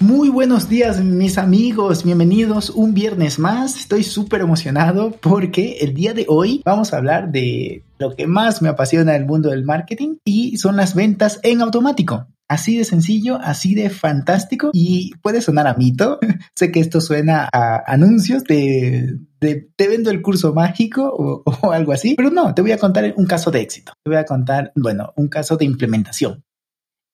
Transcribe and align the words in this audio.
Muy 0.00 0.30
buenos 0.30 0.70
días 0.70 1.04
mis 1.04 1.36
amigos, 1.36 2.04
bienvenidos 2.04 2.70
un 2.70 2.94
viernes 2.94 3.38
más. 3.38 3.76
Estoy 3.76 4.02
súper 4.02 4.40
emocionado 4.40 5.10
porque 5.20 5.76
el 5.82 5.92
día 5.92 6.14
de 6.14 6.24
hoy 6.26 6.62
vamos 6.64 6.94
a 6.94 6.96
hablar 6.96 7.30
de 7.30 7.84
lo 7.98 8.16
que 8.16 8.26
más 8.26 8.62
me 8.62 8.70
apasiona 8.70 9.12
del 9.12 9.26
mundo 9.26 9.50
del 9.50 9.62
marketing 9.62 10.16
y 10.24 10.56
son 10.56 10.76
las 10.76 10.94
ventas 10.94 11.38
en 11.42 11.60
automático. 11.60 12.28
Así 12.48 12.78
de 12.78 12.84
sencillo, 12.84 13.38
así 13.42 13.74
de 13.74 13.90
fantástico 13.90 14.70
y 14.72 15.12
puede 15.20 15.42
sonar 15.42 15.66
a 15.66 15.74
mito. 15.74 16.18
sé 16.56 16.72
que 16.72 16.80
esto 16.80 17.02
suena 17.02 17.46
a 17.52 17.82
anuncios 17.86 18.44
de, 18.44 19.18
te 19.38 19.86
vendo 19.86 20.10
el 20.10 20.22
curso 20.22 20.54
mágico 20.54 21.12
o, 21.14 21.42
o, 21.60 21.72
algo 21.72 21.92
así, 21.92 22.14
pero 22.14 22.30
no, 22.30 22.54
te 22.54 22.62
voy 22.62 22.72
a 22.72 22.78
contar 22.78 23.12
un 23.18 23.26
caso 23.26 23.50
de 23.50 23.60
éxito. 23.60 23.92
Te 24.02 24.10
voy 24.10 24.18
a 24.18 24.24
contar, 24.24 24.72
bueno, 24.74 25.12
un 25.16 25.28
caso 25.28 25.58
de 25.58 25.66
implementación 25.66 26.42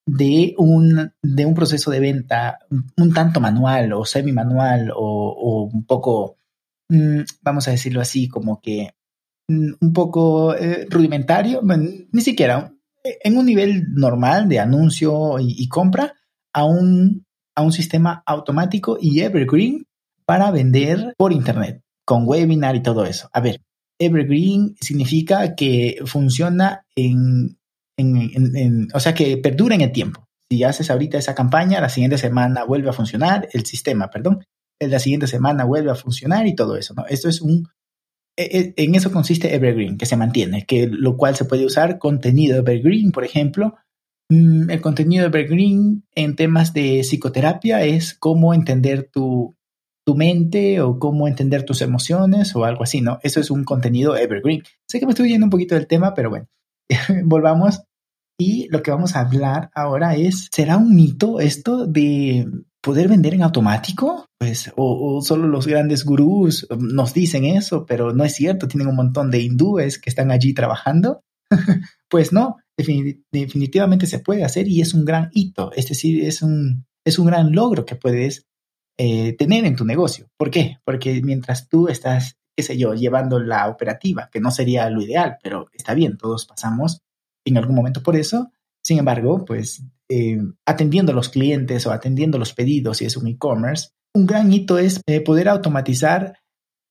de 0.07 0.55
un, 0.57 1.13
de 1.21 1.47
un 1.47 1.55
proceso 1.55 1.91
de 1.91 2.01
venta 2.01 2.61
un, 2.97 3.13
tanto 3.13 3.41
manual 3.41 3.93
o 3.93 4.05
semi-manual 4.05 4.93
o, 4.95 5.69
un 5.73 5.85
poco, 5.85 6.39
mm, 6.89 7.21
vamos 7.43 7.67
a 7.67 7.73
decirlo 7.73 8.01
así, 8.01 8.29
como 8.29 8.61
que 8.61 8.95
mm, 9.49 9.73
un 9.81 9.93
poco 9.93 10.55
eh, 10.55 10.87
rudimentario, 10.89 11.61
ni 11.63 12.21
siquiera 12.21 12.73
en 13.23 13.37
un 13.37 13.47
nivel 13.47 13.95
normal 13.95 14.49
de 14.49 14.61
anuncio 14.61 15.39
y, 15.41 15.69
compra 15.69 16.15
a 16.53 16.65
un, 16.65 17.25
a 17.55 17.63
un 17.63 17.73
sistema 17.73 18.23
automático 18.27 18.99
y 19.01 19.21
evergreen 19.21 19.87
para 20.25 20.51
vender 20.51 21.15
por 21.17 21.33
Internet, 21.33 21.83
con 22.05 22.27
webinar 22.27 22.75
y 22.77 22.83
todo 22.83 23.05
eso. 23.05 23.29
A 23.33 23.41
ver, 23.41 23.61
evergreen 23.99 24.75
significa 24.81 25.55
que 25.55 25.99
funciona 26.05 26.85
en 26.97 27.59
en, 27.97 28.89
o 28.93 29.01
sea, 29.01 29.15
que 29.15 29.37
perdura 29.39 29.75
en 29.75 29.81
el 29.81 29.93
tiempo. 29.93 30.27
Si 30.51 30.63
haces 30.63 30.91
ahorita 30.91 31.19
esa 31.19 31.35
campaña, 31.35 31.81
la 31.81 31.89
siguiente 31.89 32.19
semana 32.19 32.65
vuelve 32.65 32.91
a 32.91 32.93
funcionar, 32.93 33.49
el 33.53 33.67
sistema, 33.67 34.11
perdón, 34.11 34.45
la 34.79 34.99
siguiente 34.99 35.27
semana 35.27 35.65
vuelve 35.65 35.91
a 35.91 35.97
funcionar 35.97 36.47
y 36.47 36.55
todo 36.55 36.77
eso, 36.77 36.95
¿no? 36.95 37.07
Esto 37.07 37.29
es 37.29 37.41
un, 37.41 37.69
e, 38.37 38.75
e, 38.77 38.85
en 38.85 38.95
eso 38.95 39.11
consiste 39.11 39.55
Evergreen, 39.55 39.97
que 39.97 40.07
se 40.07 40.17
mantiene, 40.17 40.67
que 40.67 40.87
lo 40.87 41.17
cual 41.17 41.37
se 41.37 41.47
puede 41.47 41.65
usar 41.65 41.99
contenido 41.99 42.59
Evergreen, 42.59 43.11
por 43.13 43.25
ejemplo. 43.25 43.77
Mm, 44.29 44.71
el 44.71 44.81
contenido 44.81 45.27
Evergreen 45.27 46.05
en 46.15 46.37
temas 46.37 46.75
de 46.75 47.01
psicoterapia 47.01 47.83
es 47.83 48.15
cómo 48.15 48.53
entender 48.53 49.09
tu, 49.11 49.57
tu 50.07 50.15
mente 50.15 50.81
o 50.81 50.99
cómo 50.99 51.29
entender 51.29 51.65
tus 51.65 51.81
emociones 51.81 52.55
o 52.55 52.65
algo 52.65 52.83
así, 52.83 53.01
¿no? 53.01 53.19
Eso 53.23 53.41
es 53.41 53.51
un 53.51 53.65
contenido 53.65 54.17
Evergreen. 54.17 54.63
Sé 54.89 55.01
que 55.01 55.07
me 55.07 55.13
estoy 55.13 55.31
yendo 55.31 55.47
un 55.47 55.51
poquito 55.51 55.75
del 55.75 55.87
tema, 55.87 56.15
pero 56.15 56.29
bueno, 56.29 56.47
volvamos. 57.25 57.83
Y 58.39 58.69
lo 58.69 58.83
que 58.83 58.91
vamos 58.91 59.17
a 59.17 59.21
hablar 59.21 59.71
ahora 59.75 60.15
es, 60.15 60.49
¿será 60.53 60.77
un 60.77 60.95
mito 60.95 61.41
esto 61.41 61.87
de 61.87 62.47
poder 62.83 63.09
vender 63.09 63.35
en 63.35 63.43
automático? 63.43 64.27
Pues, 64.39 64.71
o, 64.77 65.23
solo 65.23 65.49
los 65.49 65.67
grandes 65.67 66.05
gurús 66.05 66.67
nos 66.79 67.15
dicen 67.15 67.47
eso, 67.47 67.87
pero 67.87 68.13
no 68.13 68.25
es 68.25 68.35
cierto, 68.35 68.69
tienen 68.69 68.89
un 68.89 68.97
montón 68.97 69.31
de 69.31 69.41
hindúes 69.41 69.99
que 69.99 70.11
están 70.11 70.31
allí 70.31 70.53
trabajando. 70.53 71.23
pues 72.11 72.33
no, 72.33 72.57
definitivamente 72.77 74.07
se 74.07 74.19
puede 74.19 74.45
hacer 74.45 74.69
y 74.69 74.81
es 74.81 74.95
un 74.95 75.05
gran 75.05 75.31
hito, 75.33 75.73
es 75.73 75.89
decir, 75.89 76.25
es 76.25 76.43
un, 76.43 76.85
es 77.07 77.19
un 77.19 77.27
gran 77.27 77.53
logro 77.53 77.87
que 77.87 77.97
puedes 77.97 78.47
eh, 78.99 79.35
tener 79.35 79.65
en 79.65 79.77
tu 79.77 79.85
negocio. 79.85 80.29
¿Por 80.37 80.51
qué? 80.51 80.79
Porque 80.85 81.23
mientras 81.23 81.69
tú 81.69 81.89
estás 81.89 82.37
qué 82.57 82.63
sé 82.63 82.79
yo, 82.79 82.95
llevando 82.95 83.39
la 83.39 83.69
operativa, 83.69 84.31
que 84.33 84.41
no 84.41 84.51
sería 84.51 84.89
lo 84.89 85.03
ideal, 85.03 85.37
pero 85.43 85.69
está 85.75 85.93
bien, 85.93 86.17
todos 86.17 86.47
pasamos 86.47 87.03
en 87.45 87.59
algún 87.59 87.77
momento 87.77 88.03
por 88.03 88.17
eso. 88.17 88.51
Sin 88.83 88.99
embargo, 88.99 89.45
pues 89.45 89.85
eh, 90.09 90.39
atendiendo 90.65 91.13
los 91.13 91.29
clientes 91.29 91.87
o 91.87 91.93
atendiendo 91.93 92.39
los 92.39 92.55
pedidos, 92.55 92.99
si 92.99 93.05
es 93.05 93.17
un 93.17 93.27
e-commerce, 93.27 93.91
un 94.15 94.27
gran 94.27 94.51
hito 94.53 94.79
es 94.79 95.01
eh, 95.07 95.21
poder 95.21 95.49
automatizar 95.49 96.39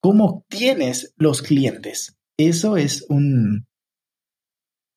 cómo 0.02 0.46
tienes 0.50 1.14
los 1.18 1.42
clientes. 1.42 2.16
Eso 2.38 2.78
es 2.78 3.06
un, 3.09 3.66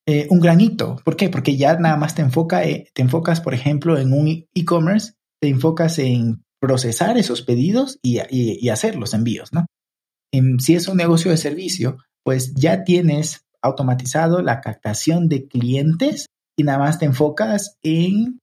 eh, 0.07 0.27
un 0.29 0.41
gran 0.41 0.61
hito. 0.61 0.97
¿Por 1.03 1.17
qué? 1.17 1.31
Porque 1.31 1.57
ya 1.57 1.79
nada 1.79 1.97
más 1.97 2.15
te, 2.15 2.21
enfoca, 2.21 2.63
te 2.63 3.03
enfocas, 3.03 3.41
por 3.41 3.55
ejemplo, 3.55 3.97
en 3.97 4.13
un 4.13 4.29
e-commerce, 4.55 5.15
te 5.41 5.49
enfocas 5.49 5.99
en 5.99 6.45
procesar 6.61 7.17
esos 7.17 7.41
pedidos 7.43 7.99
y 8.03 8.69
hacer 8.69 8.97
los 8.97 9.15
envíos, 9.15 9.53
¿no? 9.53 9.67
Si 10.59 10.75
es 10.75 10.89
un 10.89 10.97
negocio 10.97 11.31
de 11.31 11.37
servicio, 11.37 11.99
pues 12.25 12.55
ya 12.55 12.85
tienes 12.85 13.47
automatizado 13.63 14.43
la 14.43 14.61
captación 14.61 15.29
de 15.29 15.49
clientes 15.49 16.27
y 16.57 16.65
nada 16.65 16.79
más 16.79 16.99
te 16.99 17.07
enfocas 17.07 17.79
en 17.83 18.41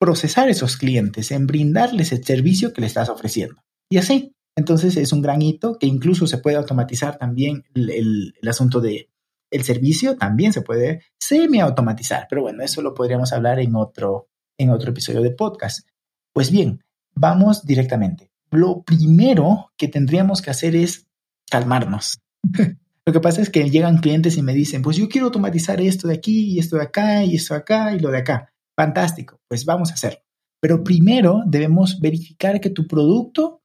procesar 0.00 0.48
esos 0.48 0.76
clientes, 0.76 1.30
en 1.30 1.46
brindarles 1.46 2.12
el 2.12 2.24
servicio 2.24 2.72
que 2.72 2.80
le 2.80 2.86
estás 2.86 3.08
ofreciendo. 3.08 3.62
Y 3.90 3.98
así, 3.98 4.32
entonces 4.56 4.96
es 4.96 5.12
un 5.12 5.22
gran 5.22 5.42
hito 5.42 5.78
que 5.78 5.86
incluso 5.86 6.26
se 6.26 6.38
puede 6.38 6.56
automatizar 6.56 7.18
también 7.18 7.64
el, 7.74 8.34
asunto 8.48 8.80
de 8.80 9.10
el 9.50 9.64
servicio, 9.64 10.16
también 10.16 10.52
se 10.52 10.62
puede 10.62 11.02
semi-automatizar, 11.18 12.26
pero 12.30 12.42
bueno, 12.42 12.62
eso 12.62 12.82
lo 12.82 12.94
podríamos 12.94 13.32
hablar 13.32 13.58
en 13.58 13.74
otro, 13.74 14.28
en 14.58 14.70
otro 14.70 14.90
episodio 14.90 15.22
de 15.22 15.32
podcast. 15.32 15.88
Pues 16.32 16.50
bien, 16.50 16.82
vamos 17.14 17.64
directamente 17.64 18.29
lo 18.50 18.82
primero 18.82 19.72
que 19.76 19.88
tendríamos 19.88 20.42
que 20.42 20.50
hacer 20.50 20.74
es 20.76 21.06
calmarnos. 21.50 22.20
lo 23.06 23.12
que 23.12 23.20
pasa 23.20 23.42
es 23.42 23.50
que 23.50 23.68
llegan 23.70 23.98
clientes 23.98 24.36
y 24.36 24.42
me 24.42 24.54
dicen, 24.54 24.82
pues 24.82 24.96
yo 24.96 25.08
quiero 25.08 25.26
automatizar 25.26 25.80
esto 25.80 26.08
de 26.08 26.14
aquí 26.14 26.52
y 26.52 26.58
esto 26.58 26.76
de 26.76 26.82
acá 26.82 27.24
y 27.24 27.36
esto 27.36 27.54
de 27.54 27.60
acá 27.60 27.94
y 27.94 28.00
lo 28.00 28.10
de 28.10 28.18
acá. 28.18 28.52
Fantástico, 28.76 29.40
pues 29.48 29.64
vamos 29.64 29.90
a 29.90 29.94
hacerlo. 29.94 30.20
Pero 30.60 30.84
primero 30.84 31.42
debemos 31.46 32.00
verificar 32.00 32.60
que 32.60 32.70
tu 32.70 32.86
producto 32.86 33.62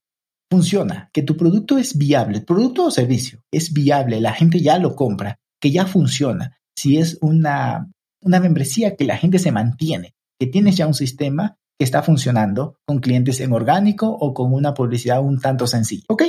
funciona, 0.50 1.10
que 1.12 1.24
tu 1.24 1.36
producto 1.36 1.78
es 1.78 1.98
viable, 1.98 2.38
el 2.38 2.46
producto 2.46 2.86
o 2.86 2.92
servicio 2.92 3.42
es 3.52 3.74
viable, 3.74 4.22
la 4.22 4.34
gente 4.34 4.62
ya 4.62 4.78
lo 4.80 4.96
compra, 4.96 5.40
que 5.60 5.72
ya 5.72 5.86
funciona. 5.86 6.58
Si 6.78 6.98
es 6.98 7.18
una, 7.22 7.92
una 8.22 8.40
membresía 8.40 8.96
que 8.96 9.06
la 9.06 9.18
gente 9.18 9.40
se 9.40 9.52
mantiene, 9.52 10.14
que 10.40 10.48
tienes 10.48 10.78
ya 10.78 10.88
un 10.88 10.94
sistema 10.94 11.58
que 11.78 11.84
está 11.84 12.02
funcionando 12.02 12.78
con 12.86 13.00
clientes 13.00 13.40
en 13.40 13.52
orgánico 13.52 14.08
o 14.10 14.34
con 14.34 14.54
una 14.54 14.74
publicidad 14.74 15.22
un 15.22 15.40
tanto 15.40 15.68
sencilla. 15.68 16.06
Ok, 16.08 16.24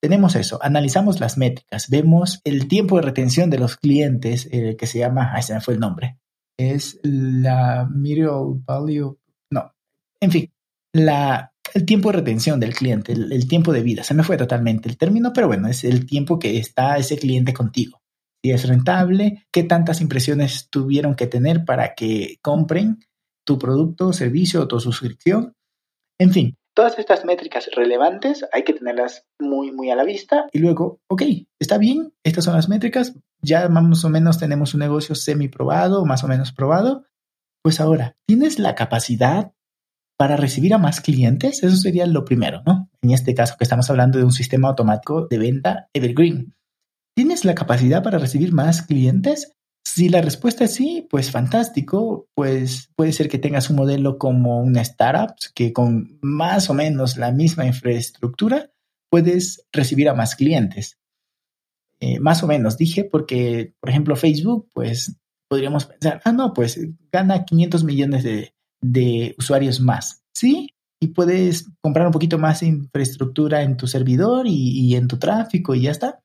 tenemos 0.00 0.36
eso, 0.36 0.58
analizamos 0.62 1.20
las 1.20 1.38
métricas, 1.38 1.88
vemos 1.88 2.40
el 2.44 2.68
tiempo 2.68 2.96
de 2.96 3.02
retención 3.02 3.50
de 3.50 3.58
los 3.58 3.76
clientes, 3.76 4.48
eh, 4.52 4.76
que 4.76 4.86
se 4.86 4.98
llama, 4.98 5.32
ahí 5.34 5.42
se 5.42 5.54
me 5.54 5.60
fue 5.60 5.74
el 5.74 5.80
nombre, 5.80 6.18
es 6.56 7.00
la 7.02 7.88
Medial 7.90 8.60
Value, 8.64 9.18
no, 9.50 9.74
en 10.20 10.30
fin, 10.30 10.52
la, 10.92 11.52
el 11.74 11.84
tiempo 11.84 12.10
de 12.10 12.18
retención 12.18 12.60
del 12.60 12.74
cliente, 12.74 13.12
el, 13.12 13.32
el, 13.32 13.48
tiempo 13.48 13.72
de 13.72 13.82
vida, 13.82 14.04
se 14.04 14.14
me 14.14 14.22
fue 14.22 14.36
totalmente 14.36 14.88
el 14.88 14.96
término, 14.96 15.32
pero 15.32 15.48
bueno, 15.48 15.68
es 15.68 15.82
el 15.84 16.06
tiempo 16.06 16.38
que 16.38 16.58
está 16.58 16.96
ese 16.96 17.18
cliente 17.18 17.52
contigo. 17.52 18.00
Si 18.40 18.52
es 18.52 18.68
rentable, 18.68 19.46
qué 19.50 19.64
tantas 19.64 20.00
impresiones 20.00 20.68
tuvieron 20.70 21.16
que 21.16 21.26
tener 21.26 21.64
para 21.64 21.96
que 21.96 22.38
compren 22.40 23.00
tu 23.48 23.58
producto, 23.58 24.12
servicio 24.12 24.60
o 24.60 24.68
tu 24.68 24.78
suscripción. 24.78 25.54
En 26.20 26.32
fin, 26.32 26.58
todas 26.74 26.98
estas 26.98 27.24
métricas 27.24 27.70
relevantes 27.74 28.44
hay 28.52 28.62
que 28.62 28.74
tenerlas 28.74 29.24
muy, 29.40 29.72
muy 29.72 29.90
a 29.90 29.96
la 29.96 30.04
vista 30.04 30.48
y 30.52 30.58
luego, 30.58 31.00
ok, 31.08 31.22
está 31.58 31.78
bien, 31.78 32.12
estas 32.22 32.44
son 32.44 32.54
las 32.54 32.68
métricas, 32.68 33.14
ya 33.40 33.70
más 33.70 34.04
o 34.04 34.10
menos 34.10 34.38
tenemos 34.38 34.74
un 34.74 34.80
negocio 34.80 35.14
semi 35.14 35.48
probado, 35.48 36.04
más 36.04 36.24
o 36.24 36.28
menos 36.28 36.52
probado. 36.52 37.06
Pues 37.64 37.80
ahora, 37.80 38.16
¿tienes 38.26 38.58
la 38.58 38.74
capacidad 38.74 39.52
para 40.18 40.36
recibir 40.36 40.74
a 40.74 40.78
más 40.78 41.00
clientes? 41.00 41.62
Eso 41.62 41.76
sería 41.76 42.04
lo 42.04 42.26
primero, 42.26 42.60
¿no? 42.66 42.90
En 43.00 43.12
este 43.12 43.34
caso 43.34 43.54
que 43.56 43.64
estamos 43.64 43.88
hablando 43.88 44.18
de 44.18 44.24
un 44.24 44.32
sistema 44.32 44.68
automático 44.68 45.26
de 45.26 45.38
venta 45.38 45.88
Evergreen. 45.94 46.54
¿Tienes 47.16 47.46
la 47.46 47.54
capacidad 47.54 48.02
para 48.02 48.18
recibir 48.18 48.52
más 48.52 48.82
clientes? 48.82 49.57
Si 49.90 50.10
la 50.10 50.20
respuesta 50.20 50.64
es 50.64 50.74
sí, 50.74 51.06
pues 51.08 51.30
fantástico, 51.30 52.28
pues 52.34 52.90
puede 52.94 53.12
ser 53.12 53.30
que 53.30 53.38
tengas 53.38 53.70
un 53.70 53.76
modelo 53.76 54.18
como 54.18 54.60
una 54.60 54.82
startup 54.82 55.34
que 55.54 55.72
con 55.72 56.18
más 56.20 56.68
o 56.68 56.74
menos 56.74 57.16
la 57.16 57.32
misma 57.32 57.64
infraestructura 57.64 58.70
puedes 59.10 59.64
recibir 59.72 60.10
a 60.10 60.14
más 60.14 60.36
clientes. 60.36 60.98
Eh, 62.00 62.20
más 62.20 62.42
o 62.42 62.46
menos 62.46 62.76
dije 62.76 63.04
porque, 63.04 63.72
por 63.80 63.88
ejemplo, 63.88 64.14
Facebook, 64.14 64.68
pues 64.74 65.16
podríamos 65.48 65.86
pensar, 65.86 66.20
ah, 66.22 66.32
no, 66.32 66.52
pues 66.52 66.78
gana 67.10 67.46
500 67.46 67.82
millones 67.82 68.24
de, 68.24 68.52
de 68.82 69.34
usuarios 69.38 69.80
más. 69.80 70.22
Sí, 70.34 70.68
y 71.00 71.08
puedes 71.08 71.70
comprar 71.80 72.06
un 72.06 72.12
poquito 72.12 72.38
más 72.38 72.60
de 72.60 72.66
infraestructura 72.66 73.62
en 73.62 73.78
tu 73.78 73.86
servidor 73.86 74.46
y, 74.46 74.94
en 74.94 75.08
tu 75.08 75.18
tráfico 75.18 75.74
y 75.74 75.82
ya 75.82 75.92
está. 75.92 76.20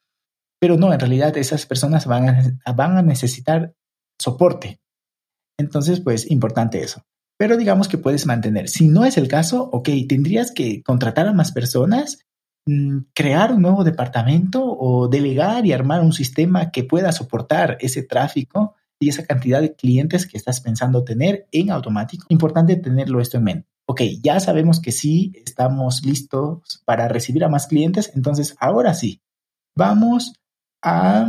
Pero 0.63 0.77
no, 0.77 0.93
en 0.93 0.99
realidad 1.01 1.35
esas 1.35 1.65
personas 1.65 2.05
van 2.05 2.29
a, 2.63 2.71
van 2.71 2.95
a 2.95 3.01
necesitar 3.01 3.75
soporte. 4.17 4.79
Entonces, 5.59 5.99
pues 5.99 6.31
importante 6.31 6.81
eso. 6.81 7.03
Pero 7.37 7.57
digamos 7.57 7.89
que 7.89 7.97
puedes 7.97 8.25
mantener. 8.25 8.69
Si 8.69 8.87
no 8.87 9.03
es 9.03 9.17
el 9.17 9.27
caso, 9.27 9.69
ok, 9.73 9.89
tendrías 10.07 10.53
que 10.53 10.81
contratar 10.81 11.27
a 11.27 11.33
más 11.33 11.51
personas, 11.51 12.19
mm, 12.65 12.99
crear 13.13 13.51
un 13.51 13.61
nuevo 13.61 13.83
departamento 13.83 14.63
o 14.65 15.09
delegar 15.09 15.65
y 15.65 15.73
armar 15.73 15.99
un 15.99 16.13
sistema 16.13 16.71
que 16.71 16.85
pueda 16.85 17.11
soportar 17.11 17.75
ese 17.81 18.01
tráfico 18.01 18.75
y 19.01 19.09
esa 19.09 19.25
cantidad 19.25 19.59
de 19.59 19.75
clientes 19.75 20.25
que 20.25 20.37
estás 20.37 20.61
pensando 20.61 21.03
tener 21.03 21.45
en 21.51 21.71
automático. 21.71 22.25
Importante 22.29 22.77
tenerlo 22.77 23.19
esto 23.19 23.35
en 23.35 23.43
mente 23.43 23.67
ok, 23.85 23.99
ya 24.23 24.39
sabemos 24.39 24.79
que 24.79 24.93
sí 24.93 25.33
estamos 25.45 26.05
listos 26.05 26.81
para 26.85 27.09
recibir 27.09 27.43
a 27.43 27.49
más 27.49 27.67
clientes, 27.67 28.13
entonces 28.15 28.55
ahora 28.61 28.93
sí, 28.93 29.21
vamos 29.75 30.39
a 30.83 31.27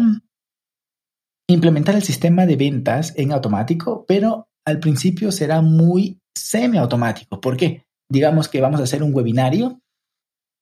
implementar 1.48 1.94
el 1.94 2.02
sistema 2.02 2.46
de 2.46 2.56
ventas 2.56 3.14
en 3.16 3.32
automático, 3.32 4.04
pero 4.06 4.48
al 4.64 4.80
principio 4.80 5.30
será 5.30 5.60
muy 5.62 6.20
semiautomático. 6.34 7.40
¿Por 7.40 7.56
qué? 7.56 7.84
Digamos 8.10 8.48
que 8.48 8.60
vamos 8.60 8.80
a 8.80 8.84
hacer 8.84 9.02
un 9.02 9.14
webinario 9.14 9.80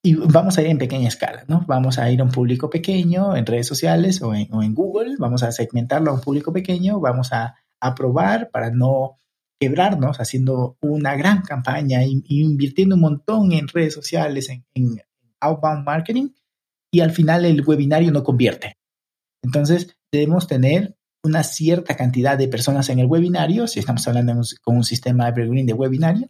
y 0.04 0.14
vamos 0.14 0.58
a 0.58 0.62
ir 0.62 0.68
en 0.68 0.78
pequeña 0.78 1.08
escala, 1.08 1.44
¿no? 1.46 1.64
Vamos 1.68 1.98
a 1.98 2.10
ir 2.10 2.20
a 2.20 2.24
un 2.24 2.30
público 2.30 2.68
pequeño 2.68 3.36
en 3.36 3.46
redes 3.46 3.68
sociales 3.68 4.20
o 4.20 4.34
en, 4.34 4.74
Google, 4.74 5.14
vamos 5.18 5.44
a 5.44 5.52
segmentarlo 5.52 6.10
a 6.10 6.14
un 6.14 6.20
público 6.20 6.52
pequeño, 6.52 6.98
vamos 6.98 7.32
a, 7.32 7.54
a 7.80 7.94
probar 7.94 8.50
para 8.50 8.70
no 8.70 9.20
quebrarnos 9.60 10.18
haciendo 10.18 10.76
una 10.80 11.14
gran 11.14 11.42
campaña, 11.42 12.00
invirtiendo 12.04 12.96
un 12.96 13.00
montón 13.00 13.52
en 13.52 13.68
redes 13.68 13.94
sociales, 13.94 14.48
en, 14.48 14.64
outbound 15.40 15.84
marketing, 15.84 16.30
y 16.92 17.00
al 17.00 17.12
final 17.12 17.44
el 17.44 17.64
webinario 17.64 18.10
no 18.10 18.24
convierte. 18.24 18.74
Entonces, 19.42 19.96
debemos 20.12 20.46
tener 20.46 20.96
una 21.24 21.42
cierta 21.42 21.96
cantidad 21.96 22.36
de 22.36 22.48
personas 22.48 22.88
en 22.88 22.98
el 22.98 23.06
webinario, 23.06 23.66
si 23.66 23.78
estamos 23.78 24.06
hablando 24.08 24.40
con 24.62 24.76
un 24.76 24.84
sistema 24.84 25.28
evergreen 25.28 25.66
de 25.66 25.72
webinario, 25.72 26.28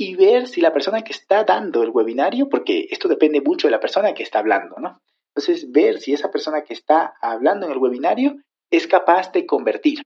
y 0.00 0.14
ver 0.14 0.46
si 0.46 0.60
la 0.60 0.72
persona 0.72 1.02
que 1.02 1.12
está 1.12 1.44
dando 1.44 1.82
el 1.82 1.90
webinario, 1.90 2.48
porque 2.48 2.86
esto 2.90 3.08
depende 3.08 3.40
mucho 3.40 3.66
de 3.66 3.72
la 3.72 3.80
persona 3.80 4.14
que 4.14 4.22
está 4.22 4.38
hablando, 4.38 4.76
¿no? 4.78 5.00
Entonces, 5.34 5.70
ver 5.70 6.00
si 6.00 6.12
esa 6.12 6.30
persona 6.30 6.62
que 6.62 6.74
está 6.74 7.14
hablando 7.20 7.66
en 7.66 7.72
el 7.72 7.78
webinario 7.78 8.36
es 8.70 8.86
capaz 8.86 9.32
de 9.32 9.46
convertir 9.46 10.02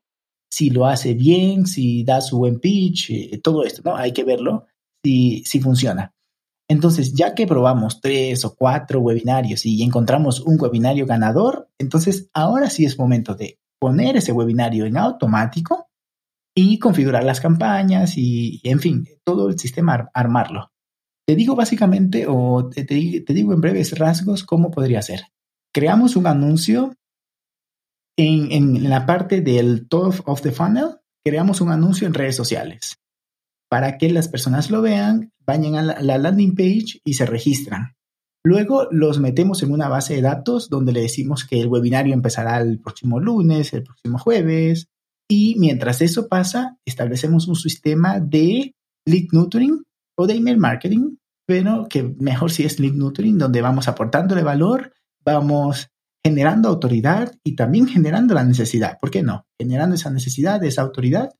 si 0.52 0.68
lo 0.68 0.84
hace 0.84 1.14
bien, 1.14 1.64
si 1.64 2.04
da 2.04 2.20
su 2.20 2.36
buen 2.36 2.60
pitch, 2.60 3.10
eh, 3.10 3.40
todo 3.42 3.64
esto, 3.64 3.80
¿no? 3.86 3.96
Hay 3.96 4.12
que 4.12 4.22
verlo 4.22 4.66
si, 5.02 5.42
si 5.46 5.60
funciona. 5.60 6.12
Entonces, 6.72 7.12
ya 7.12 7.34
que 7.34 7.46
probamos 7.46 8.00
tres 8.00 8.46
o 8.46 8.54
cuatro 8.54 9.00
webinarios 9.00 9.66
y 9.66 9.82
encontramos 9.82 10.40
un 10.40 10.58
webinario 10.58 11.04
ganador, 11.04 11.68
entonces 11.76 12.30
ahora 12.32 12.70
sí 12.70 12.86
es 12.86 12.98
momento 12.98 13.34
de 13.34 13.58
poner 13.78 14.16
ese 14.16 14.32
webinario 14.32 14.86
en 14.86 14.96
automático 14.96 15.90
y 16.56 16.78
configurar 16.78 17.24
las 17.24 17.42
campañas 17.42 18.16
y, 18.16 18.62
en 18.64 18.80
fin, 18.80 19.06
todo 19.22 19.50
el 19.50 19.58
sistema 19.58 20.08
armarlo. 20.14 20.72
Te 21.26 21.36
digo 21.36 21.54
básicamente 21.54 22.24
o 22.26 22.70
te, 22.70 22.86
te 22.86 23.34
digo 23.34 23.52
en 23.52 23.60
breves 23.60 23.98
rasgos 23.98 24.42
cómo 24.42 24.70
podría 24.70 25.02
ser. 25.02 25.24
Creamos 25.74 26.16
un 26.16 26.26
anuncio 26.26 26.94
en, 28.16 28.88
la 28.88 29.04
parte 29.04 29.42
del 29.42 29.88
top 29.88 30.22
of 30.24 30.40
the 30.40 30.52
funnel, 30.52 31.00
creamos 31.22 31.60
un 31.60 31.70
anuncio 31.70 32.06
en 32.06 32.14
redes 32.14 32.34
sociales 32.34 33.01
para 33.72 33.96
que 33.96 34.10
las 34.10 34.28
personas 34.28 34.70
lo 34.70 34.82
vean, 34.82 35.32
vayan 35.46 35.76
a 35.76 36.02
la, 36.02 36.18
landing 36.18 36.54
page 36.54 37.00
y 37.06 37.14
se 37.14 37.24
registran. 37.24 37.94
Luego 38.44 38.86
los 38.90 39.18
metemos 39.18 39.62
en 39.62 39.72
una 39.72 39.88
base 39.88 40.14
de 40.14 40.20
datos 40.20 40.68
donde 40.68 40.92
le 40.92 41.00
decimos 41.00 41.46
que 41.46 41.58
el 41.58 41.68
webinario 41.68 42.12
empezará 42.12 42.60
el 42.60 42.80
próximo 42.80 43.18
lunes, 43.18 43.72
el 43.72 43.82
próximo 43.82 44.18
jueves. 44.18 44.88
Y 45.26 45.56
mientras 45.58 46.02
eso 46.02 46.28
pasa, 46.28 46.76
establecemos 46.84 47.48
un 47.48 47.56
sistema 47.56 48.20
de 48.20 48.74
lead 49.06 49.28
nurturing 49.32 49.82
o 50.18 50.26
de 50.26 50.34
email 50.34 50.58
marketing, 50.58 51.16
pero 51.46 51.86
que 51.88 52.02
mejor 52.02 52.50
si 52.50 52.64
es 52.64 52.78
lead 52.78 52.92
nurturing, 52.92 53.38
donde 53.38 53.62
vamos 53.62 53.88
aportándole 53.88 54.42
valor, 54.42 54.92
vamos 55.24 55.88
generando 56.22 56.68
autoridad 56.68 57.32
y 57.42 57.56
también 57.56 57.88
generando 57.88 58.34
la 58.34 58.44
necesidad. 58.44 58.98
¿Por 59.00 59.10
qué 59.10 59.22
no? 59.22 59.46
Generando 59.58 59.94
esa 59.94 60.10
necesidad, 60.10 60.62
esa 60.62 60.82
autoridad 60.82 61.30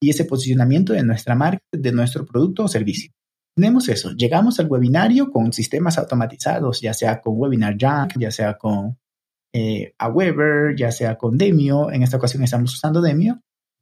y 0.00 0.10
ese 0.10 0.24
posicionamiento 0.24 0.92
de 0.92 1.02
nuestra 1.02 1.34
marca, 1.34 1.62
de 1.72 1.92
nuestro 1.92 2.24
producto 2.24 2.64
o 2.64 2.68
servicio. 2.68 3.10
Tenemos 3.56 3.88
eso, 3.88 4.12
llegamos 4.12 4.60
al 4.60 4.68
webinario 4.68 5.30
con 5.30 5.52
sistemas 5.52 5.98
automatizados, 5.98 6.80
ya 6.80 6.94
sea 6.94 7.20
con 7.20 7.34
Webinar 7.36 7.76
Junk, 7.80 8.12
ya 8.18 8.30
sea 8.30 8.56
con 8.56 8.98
eh, 9.52 9.94
Aweber, 9.98 10.76
ya 10.76 10.92
sea 10.92 11.16
con 11.16 11.36
Demio, 11.36 11.90
en 11.90 12.02
esta 12.02 12.18
ocasión 12.18 12.44
estamos 12.44 12.72
usando 12.74 13.00
Demio, 13.00 13.40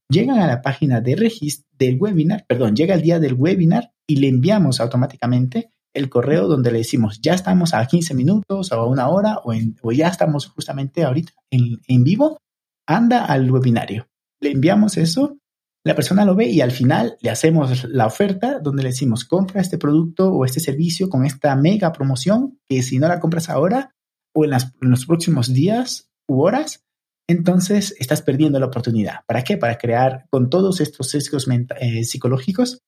llegan 0.09 0.39
a 0.39 0.47
la 0.47 0.63
página 0.63 1.01
de 1.01 1.17
registro 1.17 1.67
del 1.79 1.99
webinar, 2.01 2.47
perdón, 2.47 2.75
llega 2.75 2.95
el 2.95 3.03
día 3.03 3.19
del 3.19 3.35
webinar 3.35 3.93
y 4.09 4.17
le 4.17 4.29
enviamos 4.29 4.81
automáticamente 4.81 5.71
el 5.95 6.09
correo 6.09 6.47
donde 6.47 6.71
le 6.71 6.79
decimos, 6.79 7.21
ya 7.21 7.35
estamos 7.35 7.75
a 7.75 7.85
15 7.85 8.15
minutos 8.15 8.73
o 8.73 8.75
a 8.75 8.87
una 8.87 9.09
hora 9.09 9.41
o, 9.45 9.93
ya 9.93 10.09
estamos 10.09 10.47
justamente 10.47 11.05
ahorita 11.05 11.33
en, 11.51 11.81
en 11.89 12.05
vivo, 12.05 12.39
anda 12.87 13.25
al 13.25 13.51
webinario. 13.51 14.07
Le 14.41 14.53
enviamos 14.53 14.99
eso, 14.99 15.39
la 15.87 15.95
persona 15.95 16.25
lo 16.25 16.35
ve 16.35 16.47
y 16.47 16.61
al 16.61 16.73
final 16.73 17.17
le 17.21 17.31
hacemos 17.31 17.85
la 17.85 18.07
oferta 18.07 18.59
donde 18.59 18.83
le 18.83 18.89
decimos, 18.89 19.25
compra 19.25 19.61
este 19.61 19.79
producto 19.79 20.33
o 20.33 20.45
este 20.45 20.59
servicio 20.59 21.09
con 21.09 21.25
esta 21.25 21.55
mega 21.55 21.93
promoción 21.93 22.59
que 22.69 22.83
si 22.83 22.99
no 22.99 23.07
la 23.07 23.21
compras 23.21 23.49
ahora 23.49 23.95
o 24.35 24.45
en, 24.45 24.51
los 24.81 25.07
próximos 25.07 25.53
días 25.53 26.11
u 26.27 26.43
horas, 26.43 26.85
entonces 27.29 27.95
estás 28.01 28.21
perdiendo 28.21 28.59
la 28.59 28.67
oportunidad. 28.67 29.21
¿Para 29.29 29.45
qué? 29.45 29.59
Para 29.59 29.79
crear 29.79 30.27
con 30.29 30.51
todos 30.51 30.81
estos 30.81 31.09
sesgos 31.09 31.47
eh, 31.81 32.03
psicológicos 32.03 32.83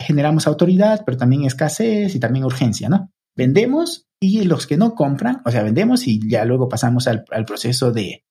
generamos 0.00 0.48
autoridad, 0.48 1.04
pero 1.06 1.18
también 1.18 1.44
escasez 1.44 2.16
y 2.16 2.18
también 2.18 2.44
urgencia, 2.44 2.88
¿no? 2.88 3.12
Vendemos 3.36 4.08
y 4.20 4.42
los 4.42 4.66
que 4.66 4.76
no 4.76 4.96
compran, 4.96 5.40
o 5.44 5.52
sea, 5.52 5.62
vendemos 5.62 6.08
y 6.08 6.20
ya 6.28 6.44
luego 6.44 6.68
pasamos 6.68 7.06
al, 7.06 7.24
proceso 7.46 7.92
de, 7.92 8.24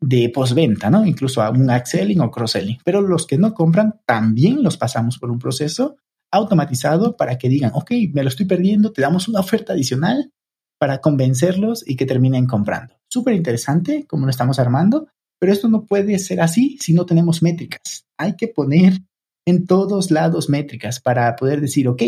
de 0.00 0.30
postventa, 0.30 0.90
¿no? 0.90 1.04
Incluso 1.04 1.42
a 1.42 1.50
un 1.50 1.70
upselling 1.70 2.20
o 2.20 2.30
cross-selling. 2.30 2.78
Pero 2.84 3.02
los 3.02 3.26
que 3.26 3.38
no 3.38 3.52
compran 3.52 4.00
también 4.06 4.62
los 4.62 4.76
pasamos 4.76 5.18
por 5.18 5.30
un 5.30 5.38
proceso 5.38 5.96
automatizado 6.32 7.16
para 7.16 7.38
que 7.38 7.48
digan, 7.48 7.72
ok, 7.74 7.90
me 8.12 8.22
lo 8.22 8.28
estoy 8.28 8.46
perdiendo, 8.46 8.92
te 8.92 9.02
damos 9.02 9.28
una 9.28 9.40
oferta 9.40 9.72
adicional 9.72 10.32
para 10.78 11.00
convencerlos 11.00 11.86
y 11.86 11.96
que 11.96 12.06
terminen 12.06 12.46
comprando. 12.46 12.94
Súper 13.08 13.34
interesante 13.34 14.06
cómo 14.08 14.24
lo 14.24 14.30
estamos 14.30 14.58
armando, 14.58 15.08
pero 15.38 15.52
esto 15.52 15.68
no 15.68 15.84
puede 15.84 16.18
ser 16.18 16.40
así 16.40 16.78
si 16.80 16.94
no 16.94 17.04
tenemos 17.04 17.42
métricas. 17.42 18.06
Hay 18.16 18.36
que 18.36 18.48
poner 18.48 19.00
en 19.46 19.66
todos 19.66 20.10
lados 20.10 20.48
métricas 20.48 21.00
para 21.00 21.34
poder 21.36 21.60
decir, 21.60 21.88
ok, 21.88 22.02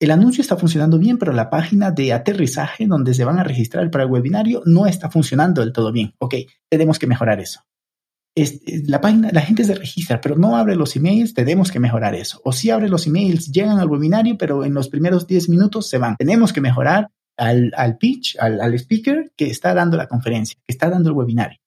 el 0.00 0.10
anuncio 0.10 0.40
está 0.40 0.56
funcionando 0.56 0.98
bien, 0.98 1.18
pero 1.18 1.32
la 1.32 1.50
página 1.50 1.90
de 1.90 2.14
aterrizaje 2.14 2.86
donde 2.86 3.12
se 3.12 3.24
van 3.24 3.38
a 3.38 3.44
registrar 3.44 3.90
para 3.90 4.04
el 4.04 4.10
webinario 4.10 4.62
no 4.64 4.86
está 4.86 5.10
funcionando 5.10 5.60
del 5.60 5.72
todo 5.72 5.92
bien. 5.92 6.14
Ok, 6.18 6.36
tenemos 6.70 6.98
que 6.98 7.06
mejorar 7.06 7.38
eso. 7.38 7.60
la 8.86 9.02
página, 9.02 9.28
la 9.30 9.42
gente 9.42 9.62
se 9.62 9.74
registra, 9.74 10.20
pero 10.22 10.36
no 10.36 10.56
abre 10.56 10.74
los 10.74 10.96
emails, 10.96 11.34
tenemos 11.34 11.70
que 11.70 11.80
mejorar 11.80 12.14
eso. 12.14 12.40
O 12.44 12.52
si 12.52 12.70
abre 12.70 12.88
los 12.88 13.06
emails, 13.06 13.52
llegan 13.52 13.78
al 13.78 13.90
webinario, 13.90 14.38
pero 14.38 14.64
en 14.64 14.72
los 14.72 14.88
primeros 14.88 15.26
10 15.26 15.50
minutos 15.50 15.88
se 15.88 15.98
van. 15.98 16.16
Tenemos 16.16 16.54
que 16.54 16.62
mejorar 16.62 17.10
al, 17.36 17.96
pitch, 17.98 18.38
al 18.38 18.74
speaker 18.74 19.32
que 19.36 19.50
está 19.50 19.74
dando 19.74 19.98
la 19.98 20.08
conferencia, 20.08 20.58
que 20.66 20.72
está 20.72 20.88
dando 20.88 21.10
el 21.10 21.16
webinario. 21.16 21.58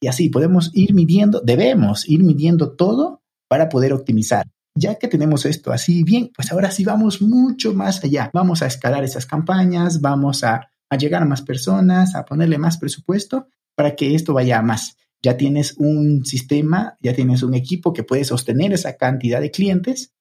Y 0.00 0.08
así 0.08 0.30
podemos 0.30 0.70
ir 0.72 0.94
midiendo, 0.94 1.42
debemos 1.44 2.08
ir 2.08 2.24
midiendo 2.24 2.72
todo 2.72 3.22
para 3.48 3.68
poder 3.68 3.92
optimizar. 3.92 4.46
Ya 4.74 4.94
que 4.94 5.08
tenemos 5.08 5.44
esto 5.44 5.70
así 5.70 6.02
bien, 6.02 6.30
pues 6.34 6.50
ahora 6.50 6.70
sí 6.70 6.84
vamos 6.84 7.20
mucho 7.20 7.74
más 7.74 8.02
allá. 8.02 8.30
Vamos 8.32 8.62
a 8.62 8.66
escalar 8.66 9.04
esas 9.04 9.26
campañas, 9.26 10.00
vamos 10.00 10.44
a, 10.44 10.68
llegar 10.98 11.22
a 11.22 11.26
más 11.26 11.42
personas, 11.42 12.14
a 12.14 12.24
ponerle 12.24 12.58
más 12.58 12.78
presupuesto 12.78 13.48
para 13.74 13.96
que 13.96 14.14
esto 14.14 14.34
vaya 14.34 14.58
a 14.58 14.62
más. 14.62 14.96
Ya 15.22 15.36
tienes 15.36 15.74
un 15.78 16.24
sistema, 16.24 16.96
ya 17.00 17.14
tienes 17.14 17.42
un 17.42 17.54
equipo 17.54 17.92
que 17.92 18.02
puede 18.02 18.24
sostener 18.24 18.72
esa 18.72 18.96
cantidad 18.96 19.40
de 19.40 19.50
clientes, 19.50 20.12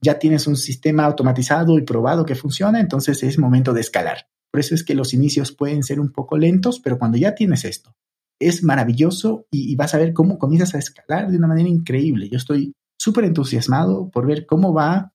ya 0.00 0.18
tienes 0.18 0.46
un 0.46 0.56
sistema 0.56 1.04
automatizado 1.04 1.78
y 1.78 1.82
probado 1.82 2.24
que 2.24 2.34
funciona, 2.34 2.80
entonces 2.80 3.22
es 3.22 3.38
momento 3.38 3.72
de 3.72 3.80
escalar. 3.80 4.28
Por 4.50 4.60
eso 4.60 4.74
es 4.74 4.84
que 4.84 4.94
los 4.94 5.12
inicios 5.12 5.52
pueden 5.52 5.82
ser 5.82 6.00
un 6.00 6.10
poco 6.10 6.38
lentos, 6.38 6.80
pero 6.80 6.98
cuando 6.98 7.18
ya 7.18 7.34
tienes 7.34 7.64
esto, 7.64 7.94
es 8.40 8.62
maravilloso 8.62 9.46
y, 9.50 9.74
vas 9.76 9.94
a 9.94 9.98
ver 9.98 10.12
cómo 10.12 10.38
comienzas 10.38 10.74
a 10.74 10.78
escalar 10.78 11.30
de 11.30 11.36
una 11.36 11.48
manera 11.48 11.68
increíble. 11.68 12.28
Yo 12.28 12.38
estoy 12.38 12.72
súper 12.98 13.24
entusiasmado 13.24 14.10
por 14.10 14.26
ver 14.26 14.46
cómo 14.46 14.74
va, 14.74 15.12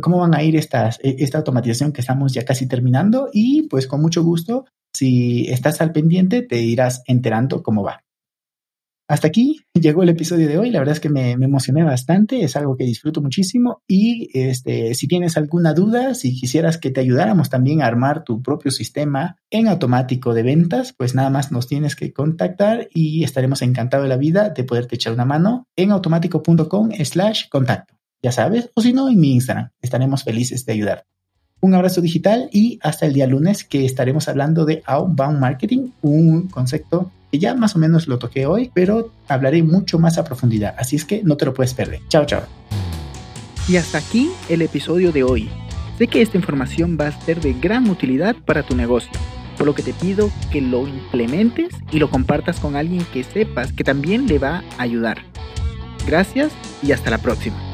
cómo 0.00 0.18
van 0.18 0.34
a 0.34 0.42
ir 0.42 0.56
estas, 0.56 0.98
e, 1.02 1.16
esta 1.18 1.38
automatización 1.38 1.92
que 1.92 2.00
estamos 2.00 2.32
ya 2.32 2.44
casi 2.44 2.66
terminando 2.66 3.28
y 3.32 3.62
pues 3.68 3.86
con 3.86 4.00
mucho 4.00 4.22
gusto, 4.22 4.64
si 4.92 5.46
estás 5.48 5.80
al 5.80 5.92
pendiente, 5.92 6.42
te 6.42 6.60
irás 6.60 7.02
enterando 7.06 7.62
cómo 7.62 7.82
va. 7.82 8.04
Hasta 9.08 9.28
aquí 9.28 9.62
llegó 9.72 10.02
el 10.02 10.10
episodio 10.10 10.46
de 10.46 10.58
hoy. 10.58 10.70
La 10.70 10.80
verdad 10.80 10.92
es 10.92 11.00
que 11.00 11.08
me, 11.08 11.32
emocioné 11.32 11.82
bastante. 11.82 12.44
Es 12.44 12.56
algo 12.56 12.76
que 12.76 12.84
disfruto 12.84 13.22
muchísimo. 13.22 13.82
Y 13.88 14.28
este, 14.38 14.94
si 14.94 15.08
tienes 15.08 15.38
alguna 15.38 15.72
duda, 15.72 16.14
si 16.14 16.38
quisieras 16.38 16.76
que 16.76 16.90
te 16.90 17.00
ayudáramos 17.00 17.48
también 17.48 17.80
a 17.80 17.86
armar 17.86 18.22
tu 18.22 18.42
propio 18.42 18.70
sistema 18.70 19.36
en 19.50 19.66
automático 19.66 20.34
de 20.34 20.42
ventas, 20.42 20.92
pues 20.92 21.14
nada 21.14 21.30
más 21.30 21.50
nos 21.50 21.66
tienes 21.66 21.96
que 21.96 22.12
contactar 22.12 22.88
y 22.92 23.24
estaremos 23.24 23.62
encantados 23.62 24.04
de 24.04 24.10
la 24.10 24.18
vida 24.18 24.50
de 24.50 24.64
poderte 24.64 24.96
echar 24.96 25.14
una 25.14 25.24
mano 25.24 25.66
en 25.74 25.90
automático.com 25.90 26.90
slash 27.02 27.48
contacto. 27.48 27.94
Ya 28.22 28.32
sabes, 28.32 28.70
o 28.74 28.82
si 28.82 28.92
no, 28.92 29.08
en 29.08 29.18
mi 29.18 29.32
Instagram. 29.32 29.70
Estaremos 29.80 30.22
felices 30.22 30.66
de 30.66 30.72
ayudar. 30.74 31.06
Un 31.60 31.74
abrazo 31.74 32.00
digital 32.00 32.48
y 32.52 32.78
hasta 32.82 33.06
el 33.06 33.14
día 33.14 33.26
lunes 33.26 33.64
que 33.64 33.84
estaremos 33.84 34.28
hablando 34.28 34.64
de 34.64 34.82
outbound 34.86 35.40
marketing, 35.40 35.88
un 36.02 36.46
concepto 36.48 37.10
que 37.32 37.40
ya 37.40 37.54
más 37.54 37.74
o 37.74 37.80
menos 37.80 38.06
lo 38.06 38.18
toqué 38.18 38.46
hoy, 38.46 38.70
pero 38.72 39.10
hablaré 39.26 39.62
mucho 39.62 39.98
más 39.98 40.18
a 40.18 40.24
profundidad, 40.24 40.74
así 40.78 40.96
es 40.96 41.04
que 41.04 41.22
no 41.24 41.36
te 41.36 41.44
lo 41.44 41.54
puedes 41.54 41.74
perder. 41.74 42.00
Chao, 42.08 42.24
chao. 42.26 42.42
Y 43.68 43.76
hasta 43.76 43.98
aquí 43.98 44.30
el 44.48 44.62
episodio 44.62 45.10
de 45.12 45.24
hoy. 45.24 45.50
Sé 45.98 46.06
que 46.06 46.22
esta 46.22 46.36
información 46.36 46.96
va 46.98 47.08
a 47.08 47.20
ser 47.20 47.40
de 47.40 47.52
gran 47.54 47.90
utilidad 47.90 48.36
para 48.46 48.62
tu 48.62 48.76
negocio, 48.76 49.10
por 49.56 49.66
lo 49.66 49.74
que 49.74 49.82
te 49.82 49.92
pido 49.92 50.30
que 50.52 50.60
lo 50.60 50.86
implementes 50.86 51.74
y 51.90 51.98
lo 51.98 52.08
compartas 52.08 52.60
con 52.60 52.76
alguien 52.76 53.04
que 53.12 53.24
sepas 53.24 53.72
que 53.72 53.82
también 53.82 54.28
le 54.28 54.38
va 54.38 54.62
a 54.78 54.82
ayudar. 54.82 55.18
Gracias 56.06 56.52
y 56.84 56.92
hasta 56.92 57.10
la 57.10 57.18
próxima. 57.18 57.67